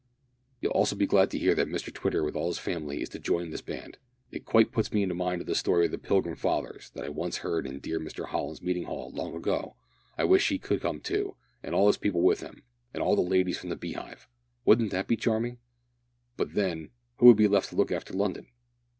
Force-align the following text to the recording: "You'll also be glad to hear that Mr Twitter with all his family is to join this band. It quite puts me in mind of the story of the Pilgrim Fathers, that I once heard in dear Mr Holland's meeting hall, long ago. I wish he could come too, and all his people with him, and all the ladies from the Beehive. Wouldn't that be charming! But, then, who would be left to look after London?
"You'll 0.61 0.71
also 0.71 0.95
be 0.95 1.05
glad 1.05 1.29
to 1.29 1.37
hear 1.37 1.53
that 1.53 1.67
Mr 1.67 1.93
Twitter 1.93 2.23
with 2.23 2.35
all 2.35 2.47
his 2.47 2.57
family 2.57 3.03
is 3.03 3.09
to 3.09 3.19
join 3.19 3.51
this 3.51 3.61
band. 3.61 3.99
It 4.31 4.45
quite 4.45 4.71
puts 4.71 4.91
me 4.91 5.03
in 5.03 5.15
mind 5.15 5.41
of 5.41 5.45
the 5.47 5.53
story 5.53 5.85
of 5.85 5.91
the 5.91 5.99
Pilgrim 5.99 6.35
Fathers, 6.35 6.89
that 6.95 7.03
I 7.03 7.09
once 7.09 7.37
heard 7.45 7.67
in 7.67 7.77
dear 7.79 7.99
Mr 7.99 8.25
Holland's 8.25 8.63
meeting 8.63 8.85
hall, 8.85 9.11
long 9.11 9.35
ago. 9.35 9.75
I 10.17 10.23
wish 10.23 10.49
he 10.49 10.57
could 10.57 10.81
come 10.81 11.01
too, 11.01 11.35
and 11.61 11.75
all 11.75 11.85
his 11.85 11.97
people 11.97 12.21
with 12.23 12.39
him, 12.41 12.63
and 12.95 13.03
all 13.03 13.15
the 13.15 13.21
ladies 13.21 13.59
from 13.59 13.69
the 13.69 13.75
Beehive. 13.75 14.27
Wouldn't 14.65 14.89
that 14.89 15.07
be 15.07 15.17
charming! 15.17 15.59
But, 16.35 16.55
then, 16.55 16.89
who 17.17 17.27
would 17.27 17.37
be 17.37 17.47
left 17.47 17.69
to 17.69 17.75
look 17.75 17.91
after 17.91 18.11
London? 18.15 18.47